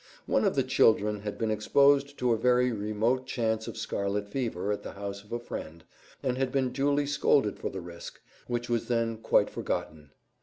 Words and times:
One 0.25 0.45
of 0.45 0.55
the 0.55 0.63
children 0.63 1.19
had 1.19 1.37
been 1.37 1.51
exposed 1.51 2.17
to 2.17 2.31
a 2.31 2.35
very 2.35 2.71
remote 2.71 3.27
chance 3.27 3.67
of 3.67 3.77
scarlet 3.77 4.27
fever 4.27 4.71
at 4.71 4.81
the 4.81 4.93
house 4.93 5.23
of 5.23 5.31
a 5.31 5.37
friend, 5.37 5.83
and 6.23 6.39
had 6.39 6.51
been 6.51 6.71
duly 6.73 7.05
scolded 7.05 7.59
for 7.59 7.69
the 7.69 7.81
risk, 7.81 8.19
which 8.47 8.67
was 8.67 8.87
then 8.87 9.17
quite 9.19 9.51
forgotten. 9.51 10.09